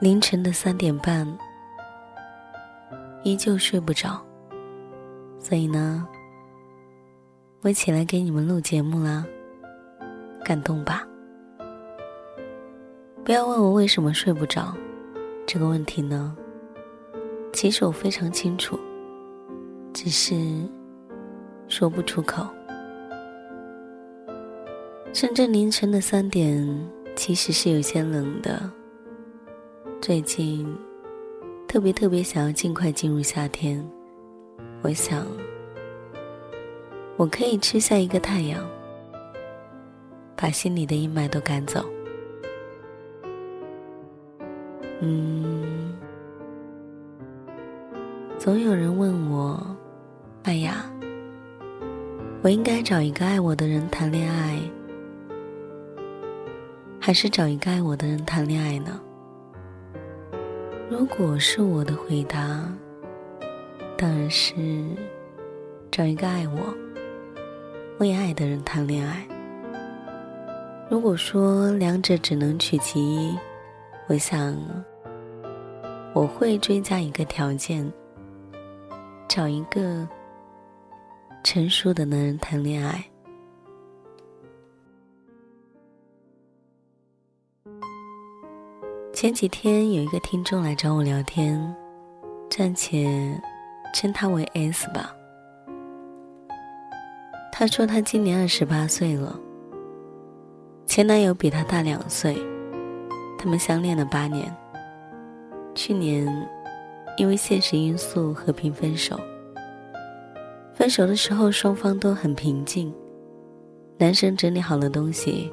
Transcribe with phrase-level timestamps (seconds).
[0.00, 1.26] 凌晨的三点半，
[3.22, 4.18] 依旧睡不着，
[5.38, 6.08] 所以呢，
[7.60, 9.26] 我起来给你们录节目啦。
[10.42, 11.06] 感动吧？
[13.22, 14.74] 不要问我为什么睡不着，
[15.46, 16.34] 这个问题呢，
[17.52, 18.80] 其实我非常清楚，
[19.92, 20.34] 只是
[21.68, 22.46] 说不出口。
[25.12, 28.58] 深圳凌晨的三点，其实是有些冷的。
[30.00, 30.66] 最近
[31.68, 33.86] 特别特别想要尽快进入夏天，
[34.80, 35.26] 我想
[37.18, 38.66] 我可以吃下一个太阳，
[40.34, 41.84] 把心里的阴霾都赶走。
[45.02, 45.94] 嗯，
[48.38, 49.76] 总有人问我，
[50.44, 50.90] 哎呀，
[52.40, 54.58] 我应该找一个爱我的人谈恋爱，
[56.98, 58.98] 还是找一个爱我的人谈恋爱呢？
[60.90, 62.68] 如果是我的回答，
[63.96, 64.56] 当然是
[65.88, 66.74] 找一个爱我、
[67.96, 69.24] 我也爱的人谈恋爱。
[70.90, 73.38] 如果说两者只能取其一，
[74.08, 74.52] 我想
[76.12, 77.88] 我会追加一个条件：
[79.28, 80.08] 找一个
[81.44, 83.09] 成熟的男人谈恋爱。
[89.20, 91.76] 前几天有一个听众来找我聊天，
[92.48, 93.38] 暂且
[93.92, 95.14] 称他为 S 吧。
[97.52, 99.38] 他说他今年二十八岁了，
[100.86, 102.34] 前男友比他大两岁，
[103.38, 104.50] 他们相恋了八年。
[105.74, 106.26] 去年
[107.18, 109.20] 因为现实因素和平分手。
[110.72, 112.90] 分手的时候双方都很平静，
[113.98, 115.52] 男生整理好了东西，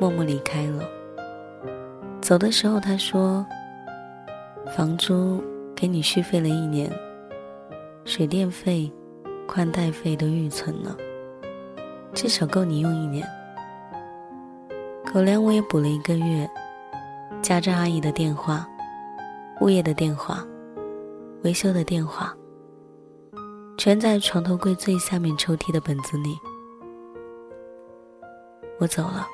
[0.00, 0.95] 默默离开了。
[2.26, 3.46] 走的时候，他说
[4.74, 5.40] ：“房租
[5.76, 6.92] 给你续费了一年，
[8.04, 8.92] 水电费、
[9.46, 10.96] 宽带费都预存了，
[12.12, 13.24] 至少够你用一年。
[15.14, 16.50] 狗粮我也补了一个月，
[17.40, 18.66] 家政阿姨的电话、
[19.60, 20.44] 物业的电话、
[21.44, 22.36] 维修的电话，
[23.78, 26.36] 全在床头柜最下面抽屉的本子里。
[28.80, 29.24] 我走了。”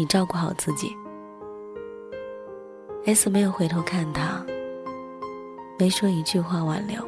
[0.00, 0.96] 你照顾好自己。
[3.04, 4.42] S 没有回头看他，
[5.78, 7.06] 没说一句话挽留。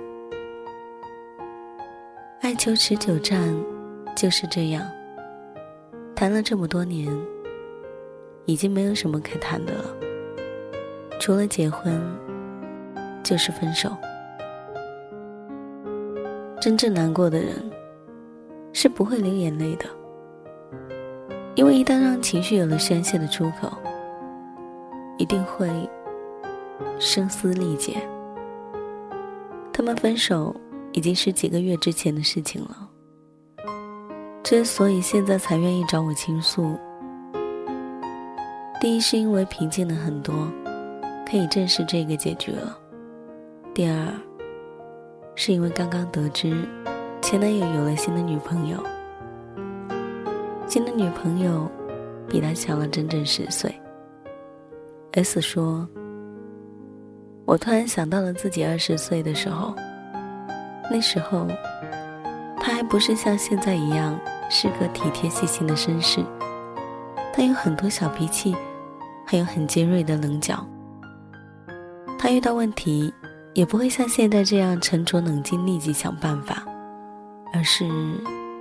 [2.42, 3.56] 爱求持久战
[4.14, 4.86] 就是这样，
[6.14, 7.10] 谈了这么多年，
[8.44, 9.84] 已经没有什么可谈的了。
[11.18, 11.98] 除了结婚，
[13.22, 13.90] 就是分手。
[16.60, 17.54] 真正难过的人，
[18.74, 19.86] 是不会流眼泪的，
[21.54, 23.70] 因为一旦让情绪有了宣泄的出口，
[25.18, 25.68] 一定会
[26.98, 27.96] 声嘶力竭。
[29.72, 30.54] 他们分手
[30.92, 32.88] 已经是几个月之前的事情了。
[34.42, 36.76] 之所以现在才愿意找我倾诉，
[38.80, 40.34] 第一是因为平静了很多，
[41.28, 42.76] 可以正视这个结局了；
[43.72, 44.08] 第二，
[45.34, 46.66] 是因为刚刚得知
[47.20, 48.82] 前男友有了新的女朋友，
[50.72, 51.70] 新的女朋友
[52.26, 53.70] 比他小了整整十岁。
[55.12, 55.86] S 说
[57.44, 59.74] ：“我突然想到了自己二十岁的时候，
[60.90, 61.46] 那时候
[62.58, 66.24] 他还不是像现在一样。”是个体贴细心的绅士，
[67.34, 68.56] 他有很多小脾气，
[69.26, 70.66] 还有很尖锐的棱角。
[72.18, 73.12] 他遇到问题
[73.52, 76.64] 也不会像现在这样沉着冷静，立即想办法，
[77.52, 77.84] 而是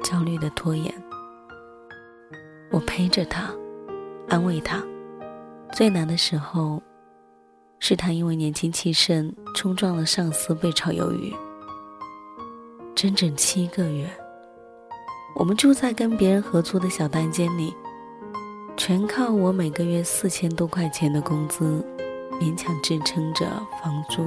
[0.04, 0.94] 焦虑的拖延。
[2.72, 3.54] 我陪着他，
[4.30, 4.82] 安慰他。
[5.74, 6.82] 最难的时候，
[7.80, 11.34] 是他因为年轻气盛冲撞了上司，被炒鱿鱼，
[12.96, 14.10] 整整七个月。
[15.36, 17.74] 我们住在跟别人合租的小单间里，
[18.78, 21.84] 全靠我每个月四千多块钱的工资，
[22.40, 23.46] 勉强支撑着
[23.82, 24.26] 房租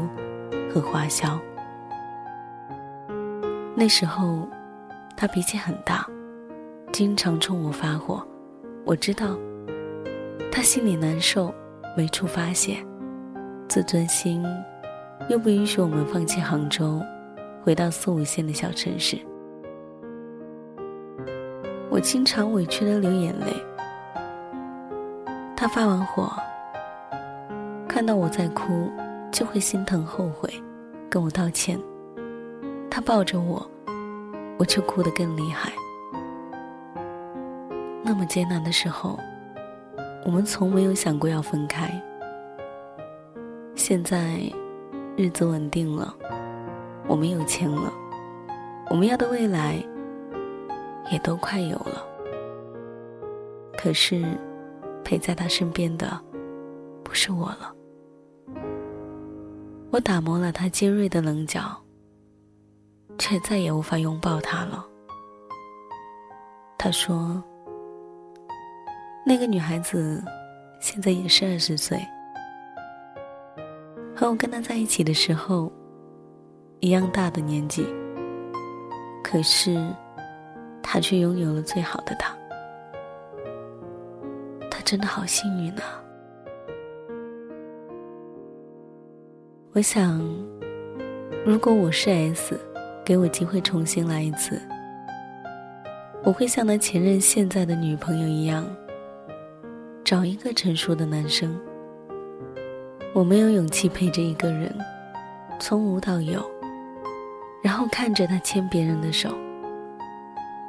[0.71, 1.39] 和花销。
[3.75, 4.47] 那时候，
[5.17, 6.07] 他脾气很大，
[6.93, 8.27] 经常冲我发火。
[8.87, 9.39] 我知道，
[10.53, 11.53] 他心里难受，
[11.97, 12.77] 没处发泄，
[13.67, 14.45] 自尊心
[15.31, 17.01] 又不允许我们放弃杭州，
[17.63, 19.19] 回到四五线的小城市。
[21.89, 23.47] 我经常委屈的流眼泪。
[25.57, 26.31] 他发完火，
[27.89, 28.91] 看到我在哭，
[29.33, 30.53] 就会心疼后悔，
[31.09, 31.81] 跟我道歉。
[32.91, 33.67] 他抱着我，
[34.59, 35.73] 我却哭得更厉害。
[38.05, 39.19] 那么艰难的时候，
[40.25, 41.91] 我们从没有想过要分开。
[43.75, 44.41] 现在，
[45.17, 46.15] 日子稳定了，
[47.09, 47.93] 我们有钱了，
[48.91, 49.83] 我们要的未来。
[51.13, 52.03] 也都快有了，
[53.77, 54.25] 可是
[55.05, 56.19] 陪在他身边的
[57.03, 57.75] 不是我了。
[59.91, 61.77] 我打磨了他尖锐的棱角，
[63.19, 64.83] 却再也无法拥抱他了。
[66.79, 67.45] 他说
[69.27, 70.23] ：“那个女孩子
[70.81, 71.99] 现在也是二十岁，
[74.15, 75.73] 和我跟他在一起的时候
[76.81, 77.87] 一样大的年纪，
[79.23, 79.79] 可是。”
[80.87, 82.37] 他却拥有了最好的他，
[84.71, 86.01] 他真的好幸运啊！
[89.73, 90.23] 我想，
[91.45, 92.61] 如果我是 S，
[93.05, 94.61] 给我机会重新来一次，
[96.23, 98.65] 我会像他前任现在的女朋友一样，
[100.05, 101.59] 找一个成熟的男生。
[103.15, 104.77] 我没有勇气陪着一个人，
[105.59, 106.45] 从无到有，
[107.63, 109.31] 然后看着他牵别人的手。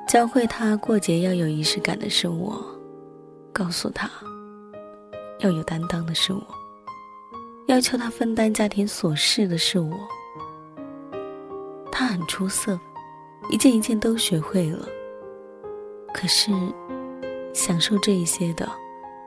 [0.08, 2.64] 教会他过节要有仪式感的是我，
[3.52, 4.10] 告诉他
[5.40, 6.42] 要有担当的是我，
[7.68, 9.98] 要求他分担家庭琐事的是我。
[11.92, 12.80] 他很出色，
[13.50, 14.88] 一件一件都学会了。
[16.14, 16.54] 可是，
[17.54, 18.70] 享受这一些的，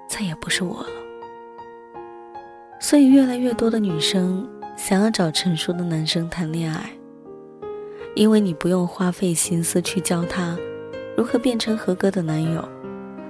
[0.09, 0.89] 再也不是我了。
[2.81, 6.91] 所以，越来越多的女生想要找成熟的男生谈恋爱，
[8.15, 10.57] 因为你不用花费心思去教他。
[11.17, 12.67] 如何变成合格的男友？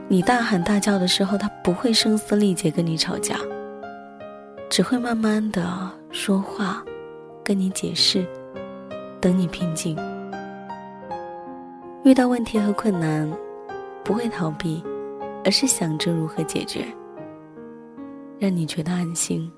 [0.09, 3.39] 你大喊大叫的时候，他不会声嘶力竭跟你吵架，
[4.69, 6.85] 只会慢慢的说话，
[7.43, 8.27] 跟你解释，
[9.21, 9.97] 等你平静。
[12.05, 13.31] 遇到问题和困难，
[14.05, 14.85] 不会逃避，
[15.49, 16.85] 而是想着如何解决，
[18.39, 19.51] 让你觉得安心。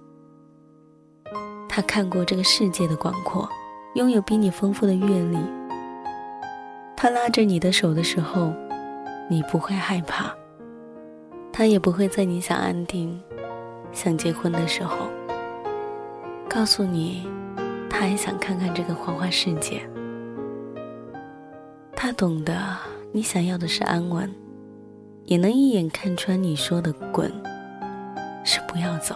[1.68, 3.48] 他看过这个世界的广阔，
[3.96, 5.36] 拥有比你丰富的阅历。
[6.96, 8.52] 他拉着你的手的时候，
[9.28, 10.32] 你不会害怕。
[11.52, 13.20] 他也不会在你想安定、
[13.90, 15.08] 想结婚的时候，
[16.48, 17.28] 告诉你，
[17.88, 19.82] 他还想看看这个花花世界。
[21.96, 22.78] 他懂得
[23.10, 24.32] 你想要的是安稳，
[25.30, 27.32] 也能一眼看穿你说的“滚”
[28.42, 29.14] 是不要走，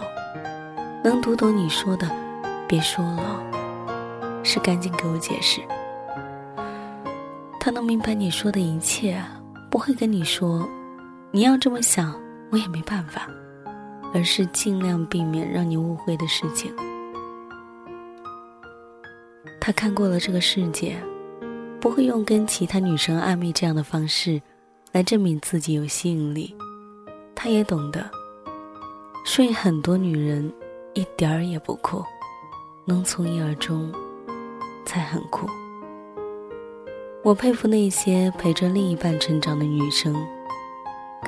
[1.03, 2.09] 能读懂你说的
[2.69, 3.43] “别说了”
[4.41, 5.59] 是赶紧给我解释。
[7.59, 9.21] 他能明白你说的一切，
[9.69, 10.65] 不会跟你说，
[11.31, 12.17] 你要这么想，
[12.49, 13.27] 我也没办法。
[14.13, 16.73] 而是尽量避免让你误会的事情。
[19.59, 20.95] 他看过了这个世界，
[21.81, 24.41] 不会用跟其他女生暧昧这样的方式
[24.95, 26.55] 来证明自己有吸引力。
[27.35, 28.09] 他也懂得，
[29.25, 30.49] 睡很多女人
[30.93, 32.01] 一点儿也不酷，
[32.85, 33.91] 能从一而终
[34.85, 35.45] 才很酷。
[37.23, 40.15] 我佩服那些陪着另一半成长的女生，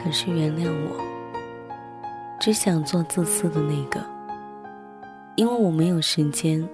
[0.01, 0.95] 可是原谅我，
[2.39, 4.01] 只想做自私的那个，
[5.35, 6.65] 因为我没有时间，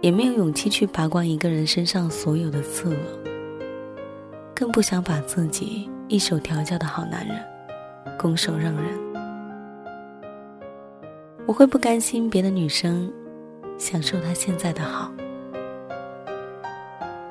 [0.00, 3.30] 也没有勇气去拔光一个人身上所有的刺了，
[4.54, 7.40] 更不想把自己一手调教的好男人
[8.18, 8.84] 拱手让人。
[11.46, 13.08] 我会不甘心别的女生
[13.78, 15.08] 享受他现在的好。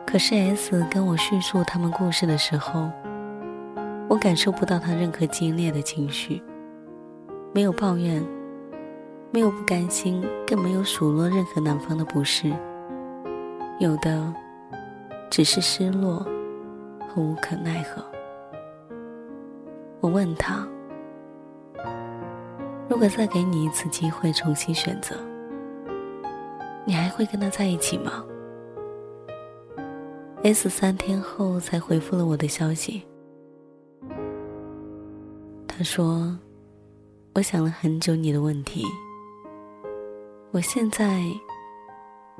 [0.07, 2.89] 可是 S 跟我叙述他们故事的时候，
[4.07, 6.41] 我感受不到他任何激烈的情绪，
[7.53, 8.25] 没有抱怨，
[9.29, 12.49] 没有不甘心，更没有数落任何男方的不是，
[13.77, 14.33] 有的
[15.29, 16.25] 只是失落
[17.09, 18.01] 和无可奈何。
[20.01, 20.65] 我问他
[22.89, 25.15] ：“如果再给你一次机会重新选择，
[26.85, 28.23] 你还会跟他在一起吗？”
[30.41, 33.03] S 三天后才回复了我的消息。
[35.67, 36.37] 他说
[37.35, 38.85] ：“我想了很久你的问题。
[40.51, 41.21] 我现在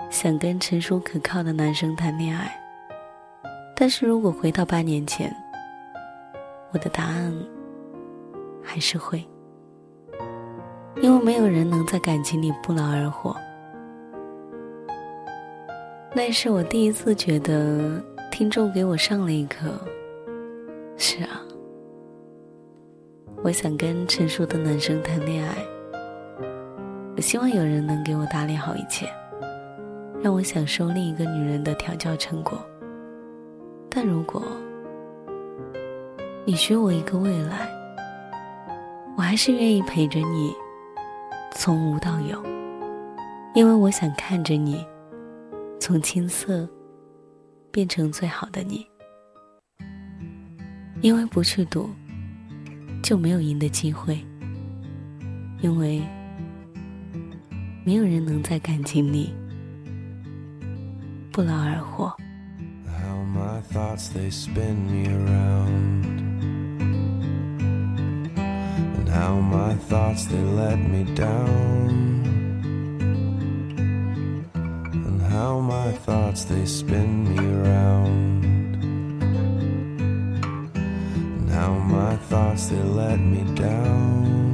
[0.10, 2.50] 想跟成熟可靠的男生谈恋爱，
[3.76, 5.32] 但是如果回到八年前，
[6.72, 7.34] 我的答案
[8.62, 9.28] 还是会，
[11.02, 13.36] 因为没有人能在感情里不劳而获。”
[16.16, 19.70] 那是我第一次觉得听众给我上了一课。
[20.98, 21.42] 是啊，
[23.44, 25.56] 我想跟成熟的男生谈恋爱。
[27.16, 29.08] 我希望有人能给我打理好一切，
[30.22, 32.60] 让我享受另一个女人的调教成果。
[33.90, 34.42] 但如果
[36.50, 37.70] 你许我一个未来，
[39.16, 40.52] 我还是愿意陪着你，
[41.54, 42.44] 从无到有，
[43.54, 44.84] 因为我想看着你。
[45.80, 46.68] 从青涩
[47.70, 48.84] 变成最好的你，
[51.02, 51.88] 因为不去赌，
[53.04, 54.20] 就没有赢的机会。
[55.62, 56.02] 因为
[57.86, 59.32] 没有人能在感情里
[61.32, 62.12] 不劳而获。
[62.88, 66.19] how my thoughts they spin me around
[69.12, 71.90] How my thoughts, they let me down.
[74.54, 78.46] And how my thoughts, they spin me round.
[81.38, 84.49] And how my thoughts, they let me down.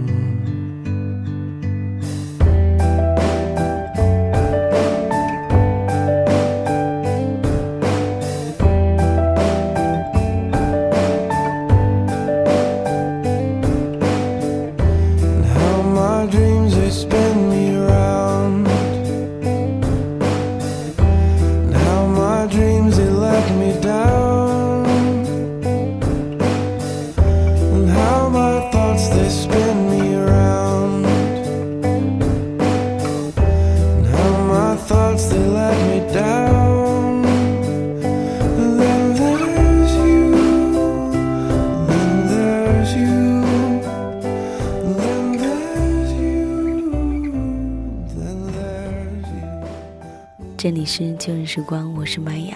[51.25, 52.55] 旧日时光，我是麦雅。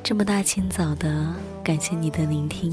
[0.00, 2.72] 这么大清早的，感谢你的聆听。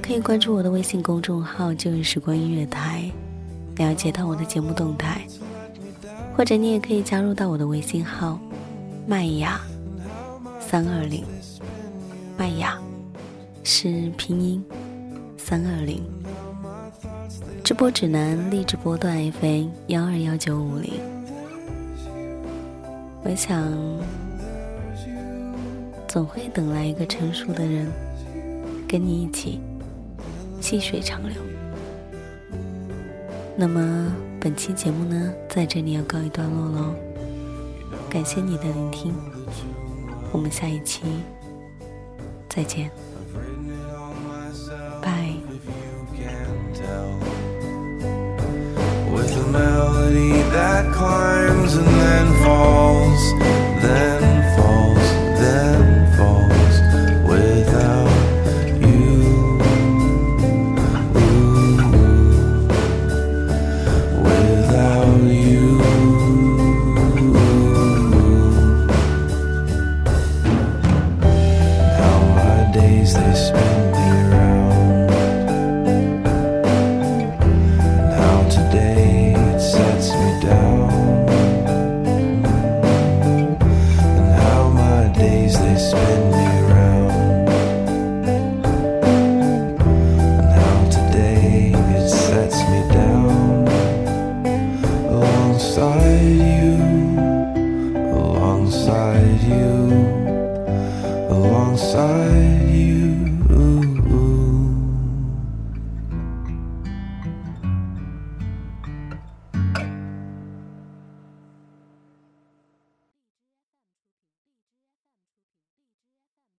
[0.00, 3.10] 可以关注我的微信公众号“旧日时光音乐台”，
[3.78, 5.22] 了解到我的节目动态。
[6.36, 8.38] 或者你也可以加入到我的微信号
[9.08, 9.60] “麦雅
[10.60, 11.24] 三二零”，
[12.38, 12.78] 麦雅
[13.64, 14.64] 是拼音
[15.36, 16.00] 三二零。
[17.64, 20.92] 直播指南：荔枝波段 FM 幺二幺九五零。
[23.22, 23.62] 我想，
[26.08, 27.86] 总会等来一个成熟的人，
[28.88, 29.60] 跟你一起
[30.60, 31.40] 细水长流。
[33.56, 36.94] 那么，本期节目呢，在这里要告一段落喽。
[38.08, 39.14] 感谢你的聆听，
[40.32, 41.02] 我们下一期
[42.48, 42.90] 再见，
[45.00, 45.34] 拜。
[50.12, 53.38] That climbs and then falls,
[53.82, 54.29] then